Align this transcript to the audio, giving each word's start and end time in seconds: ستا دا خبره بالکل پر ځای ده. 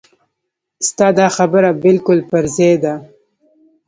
ستا 0.87 1.07
دا 1.19 1.27
خبره 1.37 1.69
بالکل 1.83 2.19
پر 2.29 2.43
ځای 2.55 2.73
ده. 2.83 2.93